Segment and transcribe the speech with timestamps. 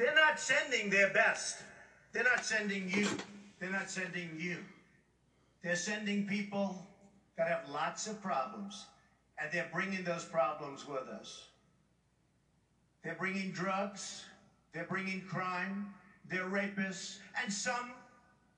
[0.00, 1.58] they're not sending their best.
[2.12, 3.06] They're not sending you.
[3.58, 4.56] They're not sending you.
[5.62, 6.86] They're sending people
[7.36, 8.86] that have lots of problems,
[9.38, 11.48] and they're bringing those problems with us.
[13.04, 14.24] They're bringing drugs,
[14.72, 15.92] they're bringing crime,
[16.30, 17.92] they're rapists, and some,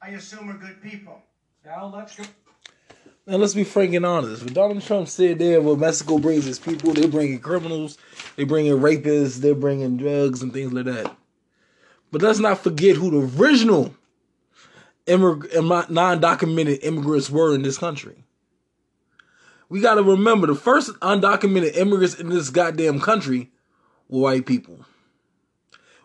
[0.00, 1.20] I assume, are good people.
[1.64, 2.24] Now let's go.
[3.26, 4.44] Now let's be frank and honest.
[4.44, 7.98] When Donald Trump said there, what Mexico brings its people, they're bringing criminals,
[8.36, 11.16] they're bringing rapists, they're bringing drugs and things like that.
[12.12, 13.94] But let's not forget who the original
[15.06, 18.24] immig- non-documented immigrants were in this country.
[19.70, 23.50] We got to remember the first undocumented immigrants in this goddamn country
[24.08, 24.84] were white people.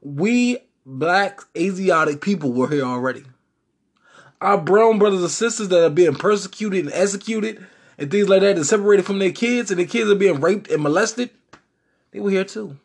[0.00, 3.24] We black Asiatic people were here already.
[4.40, 7.64] Our brown brothers and sisters that are being persecuted and executed
[7.96, 10.68] and things like that and separated from their kids and their kids are being raped
[10.68, 11.30] and molested,
[12.10, 12.76] they were here too.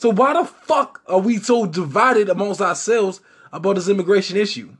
[0.00, 3.20] So why the fuck are we so divided amongst ourselves
[3.52, 4.70] about this immigration issue?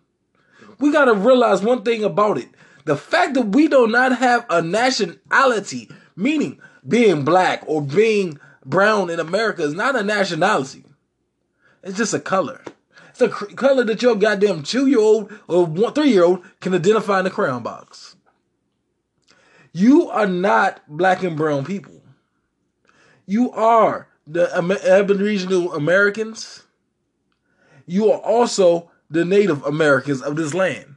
[0.79, 2.49] We gotta realize one thing about it.
[2.87, 9.11] The fact that we do not have a nationality, meaning being black or being brown
[9.11, 10.87] in America, is not a nationality.
[11.83, 12.63] It's just a color.
[13.11, 16.73] It's a color that your goddamn two year old or one, three year old can
[16.73, 18.17] identify in the crayon box.
[19.75, 22.01] You are not black and brown people.
[23.27, 26.63] You are the Aboriginal Americans.
[27.87, 30.97] You are also the Native Americans of this land.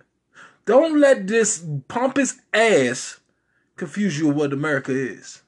[0.65, 3.19] Don't let this pompous ass
[3.75, 5.41] confuse you with what America is.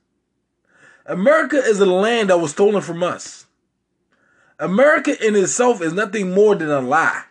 [1.05, 3.45] America is a land that was stolen from us.
[4.59, 7.23] America in itself is nothing more than a lie.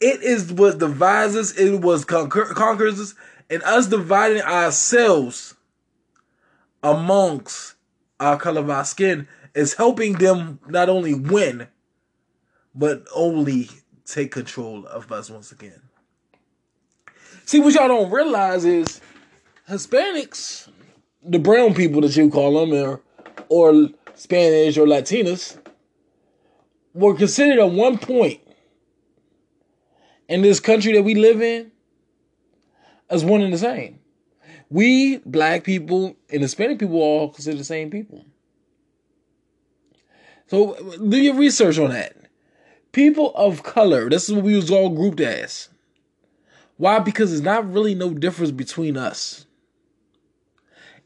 [0.00, 3.14] It is what divides us, it was conquer- conquers us,
[3.48, 5.54] and us dividing ourselves
[6.82, 7.74] amongst
[8.20, 11.66] our color of our skin is helping them not only win,
[12.74, 13.68] but only
[14.04, 15.82] take control of us once again.
[17.46, 19.00] See, what y'all don't realize is
[19.68, 20.68] Hispanics,
[21.22, 23.00] the brown people that you call them, or,
[23.48, 25.58] or Spanish or Latinas,
[26.92, 28.40] were considered at one point
[30.28, 31.72] in this country that we live in
[33.08, 33.99] as one and the same.
[34.70, 38.24] We black people and Hispanic people all consider the same people.
[40.46, 42.16] So do your research on that.
[42.92, 45.68] People of color, this is what we was all grouped as.
[46.76, 46.98] Why?
[46.98, 49.46] Because there's not really no difference between us.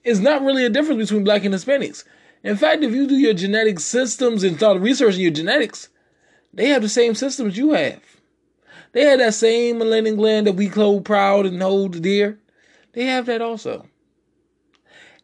[0.04, 2.04] It's not really a difference between black and Hispanics.
[2.42, 5.88] In fact, if you do your genetic systems and start researching your genetics,
[6.52, 8.02] they have the same systems you have.
[8.92, 12.38] They have that same melanin gland that we hold proud and hold dear.
[12.94, 13.86] They have that also.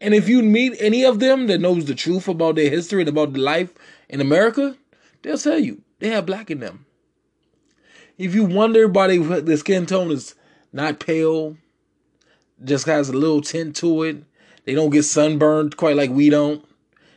[0.00, 3.08] And if you meet any of them that knows the truth about their history and
[3.08, 3.72] about the life
[4.08, 4.76] in America,
[5.22, 6.86] they'll tell you they have black in them.
[8.18, 10.34] If you wonder why they, the skin tone is
[10.72, 11.56] not pale,
[12.62, 14.24] just has a little tint to it,
[14.64, 16.64] they don't get sunburned quite like we don't.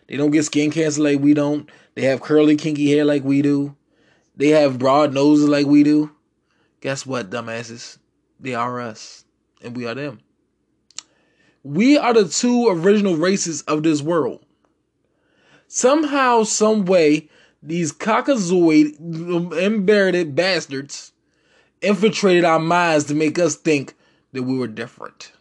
[0.07, 1.69] They don't get skin cancer like we don't.
[1.95, 3.75] They have curly, kinky hair like we do.
[4.35, 6.11] They have broad noses like we do.
[6.81, 7.97] Guess what, dumbasses?
[8.39, 9.25] They are us,
[9.61, 10.19] and we are them.
[11.63, 14.45] We are the two original races of this world.
[15.67, 17.29] Somehow, some way,
[17.61, 21.13] these cockazoid, um, embedded bastards
[21.81, 23.95] infiltrated our minds to make us think
[24.33, 25.31] that we were different.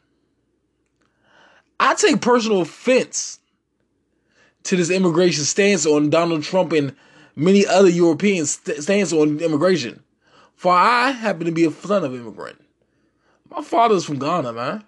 [1.81, 3.41] I take personal offense
[4.65, 6.94] to this immigration stance on Donald Trump and
[7.34, 10.03] many other Europeans' stance on immigration.
[10.55, 12.61] For I happen to be a son of immigrant.
[13.50, 14.84] My father's from Ghana, man.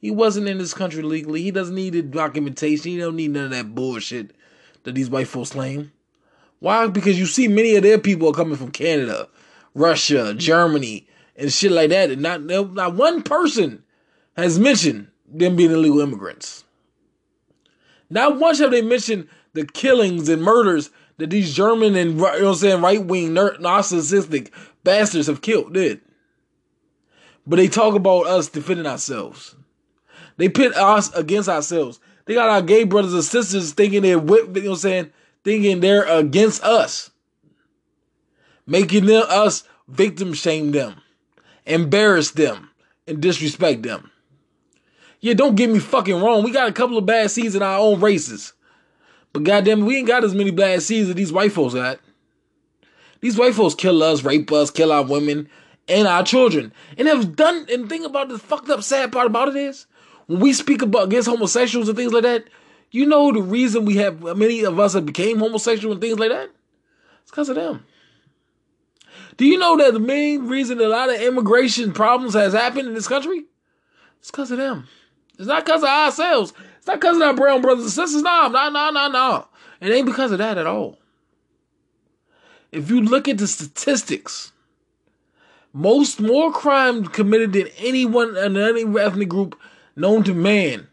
[0.00, 1.42] He wasn't in this country legally.
[1.42, 2.90] He doesn't need the documentation.
[2.90, 4.32] He don't need none of that bullshit
[4.84, 5.92] that these white folks claim.
[6.58, 6.86] Why?
[6.86, 9.28] Because you see many of their people are coming from Canada,
[9.74, 11.06] Russia, Germany,
[11.36, 12.10] and shit like that.
[12.10, 13.82] And not, not one person
[14.36, 16.64] has mentioned them being illegal immigrants.
[18.08, 22.22] Not once have they mentioned the killings and murders that these German and you know
[22.22, 24.50] what I'm saying right wing narcissistic
[24.82, 25.74] bastards have killed.
[25.74, 26.00] Did
[27.46, 29.56] but they talk about us defending ourselves.
[30.40, 32.00] They pit us against ourselves.
[32.24, 35.10] They got our gay brothers and sisters thinking they're you know what I'm saying,
[35.44, 37.10] thinking they're against us.
[38.66, 40.94] Making them us victim shame them,
[41.66, 42.70] embarrass them,
[43.06, 44.10] and disrespect them.
[45.20, 46.42] Yeah, don't get me fucking wrong.
[46.42, 48.54] We got a couple of bad seeds in our own races.
[49.34, 52.00] But goddamn, we ain't got as many bad seeds as these white folks got.
[53.20, 55.50] These white folks kill us, rape us, kill our women
[55.86, 56.72] and our children.
[56.96, 59.86] And have done and think about the fucked up sad part about it is
[60.30, 62.44] when we speak about against homosexuals and things like that,
[62.92, 66.30] You know the reason we have many of us have became homosexual and things like
[66.30, 66.50] that?
[67.22, 67.86] It's because of them.
[69.36, 72.94] Do you know that the main reason a lot of immigration problems has happened in
[72.94, 73.44] this country?
[74.18, 74.88] It's because of them.
[75.38, 76.52] It's not because of ourselves.
[76.78, 78.22] It's not because of our brown brothers and sisters.
[78.22, 79.48] No, no, no, no, no.
[79.80, 80.98] It ain't because of that at all.
[82.72, 84.52] If you look at the statistics,
[85.72, 89.58] most more crime committed than anyone in any ethnic group
[89.96, 90.88] known to man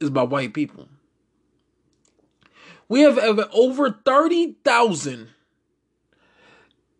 [0.00, 0.88] is by white people.
[2.88, 3.18] We have
[3.52, 5.28] over 30,000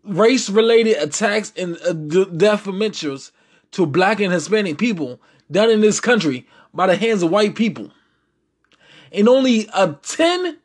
[0.04, 3.32] race related attacks and uh, defamations
[3.72, 7.90] to black and Hispanic people done in this country by the hands of white people.
[9.12, 10.58] And only a 10,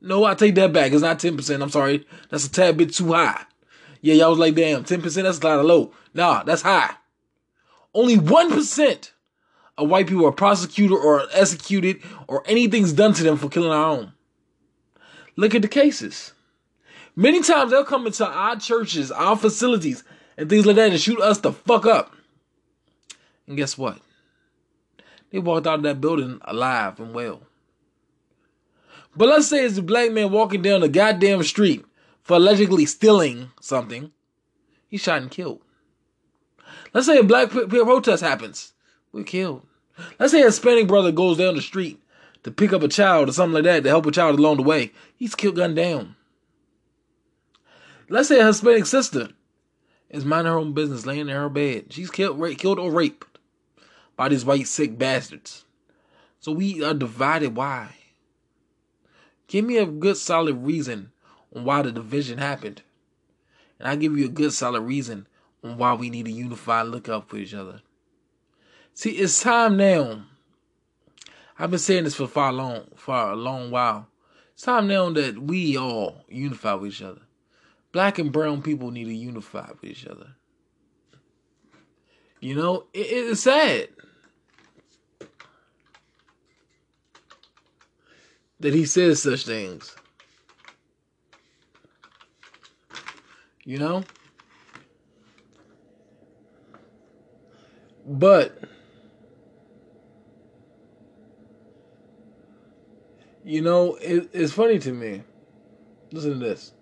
[0.00, 0.92] no, I take that back.
[0.92, 1.62] It's not 10%.
[1.62, 2.06] I'm sorry.
[2.30, 3.44] That's a tad bit too high.
[4.00, 5.92] Yeah, y'all was like, damn, 10%, that's lot of low.
[6.12, 6.94] Nah, that's high.
[7.94, 9.10] Only 1%
[9.76, 13.84] of white people are prosecuted or executed or anything's done to them for killing our
[13.84, 14.12] own.
[15.36, 16.32] Look at the cases.
[17.16, 20.04] Many times they'll come into our churches, our facilities,
[20.36, 22.14] and things like that and shoot us the fuck up.
[23.46, 23.98] And guess what?
[25.30, 27.42] They walked out of that building alive and well.
[29.16, 31.84] But let's say it's a black man walking down the goddamn street
[32.22, 34.10] for allegedly stealing something.
[34.88, 35.60] He's shot and killed.
[36.92, 38.73] Let's say a black protest happens.
[39.14, 39.64] We're killed.
[40.18, 42.02] Let's say a Hispanic brother goes down the street
[42.42, 44.64] to pick up a child or something like that to help a child along the
[44.64, 44.90] way.
[45.14, 46.16] He's killed, gunned down.
[48.08, 49.28] Let's say a Hispanic sister
[50.10, 51.92] is minding her own business, laying in her bed.
[51.92, 53.38] She's killed, raped, killed or raped
[54.16, 55.64] by these white sick bastards.
[56.40, 57.54] So we are divided.
[57.54, 57.94] Why?
[59.46, 61.12] Give me a good solid reason
[61.54, 62.82] on why the division happened.
[63.78, 65.28] And I give you a good solid reason
[65.62, 67.80] on why we need to unify and look out for each other.
[68.94, 70.22] See, it's time now.
[71.58, 74.08] I've been saying this for far long, for a long while.
[74.52, 77.22] It's time now that we all unify with each other.
[77.90, 80.36] Black and brown people need to unify with each other.
[82.40, 83.88] You know, it, it's sad
[88.60, 89.94] that he says such things.
[93.64, 94.04] You know?
[98.06, 98.58] But
[103.44, 105.22] you know, it, it's funny to me.
[106.12, 106.72] Listen to this.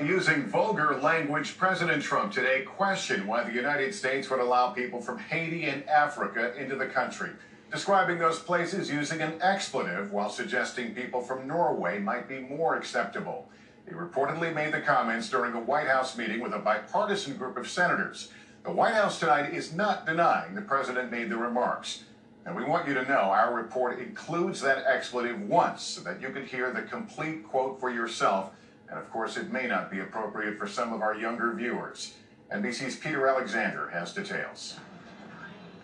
[0.00, 5.18] Using vulgar language, President Trump today questioned why the United States would allow people from
[5.18, 7.30] Haiti and Africa into the country,
[7.72, 13.48] describing those places using an expletive while suggesting people from Norway might be more acceptable.
[13.88, 17.68] He reportedly made the comments during a White House meeting with a bipartisan group of
[17.68, 18.30] senators.
[18.64, 22.04] The White House tonight is not denying the president made the remarks.
[22.44, 26.30] And we want you to know our report includes that expletive once so that you
[26.30, 28.52] can hear the complete quote for yourself
[28.90, 32.14] and of course, it may not be appropriate for some of our younger viewers.
[32.52, 34.76] NBC's Peter Alexander has details.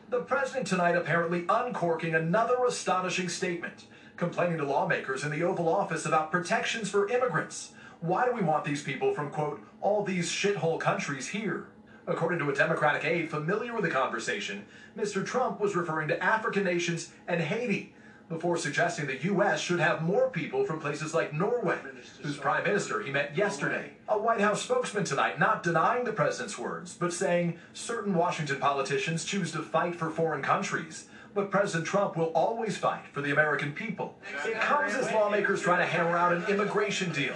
[0.08, 3.84] The president tonight apparently uncorking another astonishing statement,
[4.16, 7.72] complaining to lawmakers in the Oval Office about protections for immigrants.
[8.00, 11.66] Why do we want these people from, quote, all these shithole countries here?
[12.06, 14.66] According to a Democratic aide familiar with the conversation,
[14.96, 15.24] Mr.
[15.24, 17.94] Trump was referring to African nations and Haiti,
[18.28, 19.60] before suggesting the U.S.
[19.60, 21.78] should have more people from places like Norway,
[22.22, 23.92] whose prime minister he met yesterday.
[24.08, 29.24] A White House spokesman tonight not denying the president's words, but saying certain Washington politicians
[29.24, 31.08] choose to fight for foreign countries.
[31.34, 34.16] But President Trump will always fight for the American people.
[34.46, 37.34] It comes as lawmakers try to hammer out an immigration deal.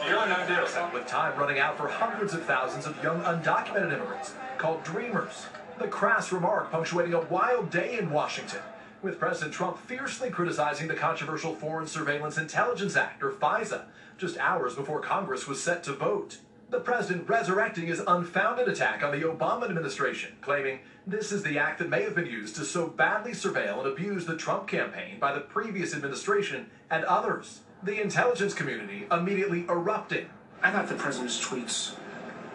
[0.94, 5.46] With time running out for hundreds of thousands of young undocumented immigrants called Dreamers.
[5.78, 8.60] The crass remark punctuating a wild day in Washington
[9.00, 13.84] with President Trump fiercely criticizing the controversial Foreign Surveillance Intelligence Act, or FISA,
[14.16, 16.38] just hours before Congress was set to vote.
[16.70, 21.78] The president resurrecting his unfounded attack on the Obama administration, claiming this is the act
[21.78, 25.32] that may have been used to so badly surveil and abuse the Trump campaign by
[25.32, 27.60] the previous administration and others.
[27.82, 30.28] The intelligence community immediately erupting.
[30.62, 31.94] I thought the president's tweets,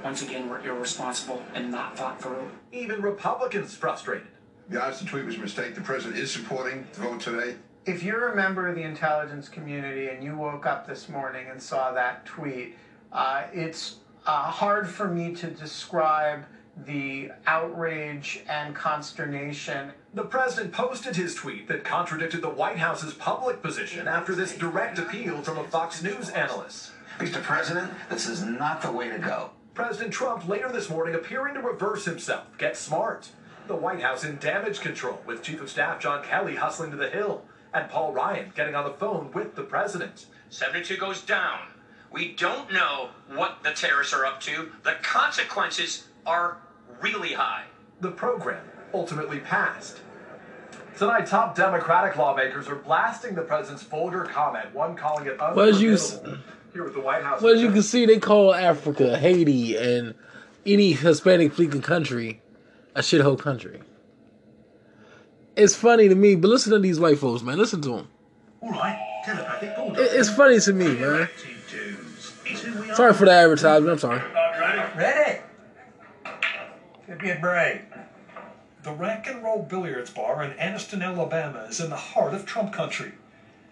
[0.03, 2.49] once again, were irresponsible and not thought through.
[2.71, 4.27] Even Republicans frustrated.
[4.69, 5.75] The Austin tweet was a mistake.
[5.75, 7.55] The president is supporting the vote today.
[7.85, 11.61] If you're a member of the intelligence community and you woke up this morning and
[11.61, 12.77] saw that tweet,
[13.11, 16.45] uh, it's uh, hard for me to describe
[16.85, 19.91] the outrage and consternation.
[20.13, 24.97] The president posted his tweet that contradicted the White House's public position after this direct
[24.97, 26.91] appeal from a Fox News analyst.
[27.19, 27.43] Mr.
[27.43, 29.51] President, this is not the way to go.
[29.73, 33.29] President Trump later this morning appearing to reverse himself, get smart
[33.67, 37.09] The White House in damage control with Chief of Staff John Kelly hustling to the
[37.09, 40.27] Hill and Paul Ryan getting on the phone with the president.
[40.49, 41.59] 72 goes down.
[42.11, 44.71] We don't know what the terrorists are up to.
[44.83, 46.57] The consequences are
[47.01, 47.63] really high.
[47.99, 48.63] The program
[48.93, 50.01] ultimately passed.
[50.99, 55.81] Tonight, top Democratic lawmakers are blasting the president's vulgar comment, one calling it Well, as
[55.81, 56.37] you unforgivable.
[56.73, 57.41] Here with the White House.
[57.41, 60.15] Well, as you can see, they call Africa, Haiti, and
[60.65, 62.41] any Hispanic speaking country
[62.95, 63.81] a shithole country.
[65.55, 67.57] It's funny to me, but listen to these white folks, man.
[67.59, 68.07] Listen to them.
[68.61, 69.99] All right, telepathic bulldog.
[69.99, 71.21] It- It's funny to me, man.
[71.23, 72.33] Active dudes.
[72.45, 72.95] It's who we are.
[72.95, 73.91] Sorry for the advertisement.
[73.91, 74.21] I'm sorry.
[74.97, 75.41] Ready?
[77.07, 77.81] Should be a break.
[78.83, 82.73] The Rack and Roll Billiards Bar in Anniston, Alabama is in the heart of Trump
[82.73, 83.13] country.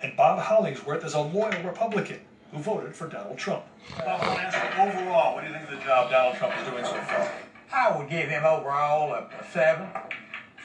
[0.02, 2.20] And Bob Hollingsworth is a loyal Republican
[2.52, 3.64] who voted for Donald Trump.
[3.98, 6.36] Bob, I want to ask you, overall, what do you think of the job Donald
[6.36, 7.32] Trump is doing so far?
[7.74, 9.88] I would give him overall a, a seven,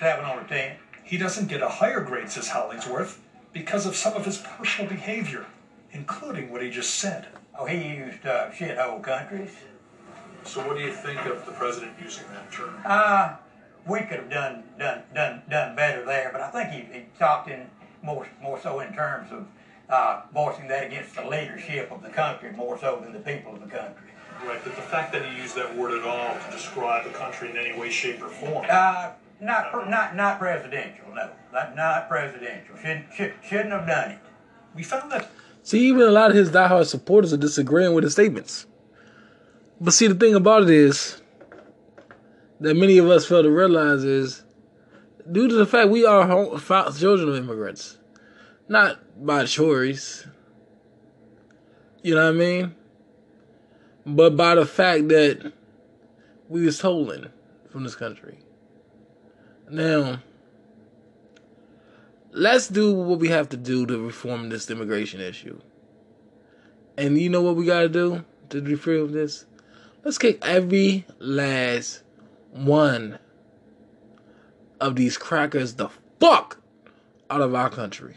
[0.00, 0.76] seven over ten.
[1.04, 3.20] He doesn't get a higher grade, says Hollingsworth,
[3.52, 5.46] because of some of his personal behavior,
[5.92, 7.28] including what he just said.
[7.58, 9.52] Oh, he used uh, shithole countries.
[10.42, 12.76] So, what do you think of the president using that term?
[12.84, 13.36] Uh,
[13.86, 17.48] we could have done done done done better there, but I think he, he talked
[17.48, 17.68] in
[18.02, 19.46] more more so in terms of
[19.88, 23.60] uh, voicing that against the leadership of the country more so than the people of
[23.60, 24.10] the country.
[24.46, 27.50] Right, but the fact that he used that word at all to describe the country
[27.50, 28.66] in any way, shape, or form.
[28.68, 32.76] Uh, not pr- not not presidential, no, not not presidential.
[32.76, 34.18] Shouldn't should, shouldn't have done it.
[34.74, 35.30] We found that
[35.66, 38.66] See, even a lot of his diehard supporters are disagreeing with his statements.
[39.80, 41.20] But see, the thing about it is
[42.60, 44.44] that many of us fail to realize is
[45.32, 47.98] due to the fact we are home, fa- children of immigrants,
[48.68, 50.26] not by choice.
[52.02, 52.74] You know what I mean?
[54.04, 55.52] But by the fact that
[56.48, 57.32] we was stolen
[57.70, 58.38] from this country.
[59.68, 60.20] Now,
[62.30, 65.60] let's do what we have to do to reform this immigration issue.
[66.96, 69.44] And you know what we got to do to reform this?
[70.04, 72.02] Let's kick every last
[72.52, 73.18] one
[74.80, 75.88] of these crackers the
[76.20, 76.60] fuck
[77.28, 78.16] out of our country.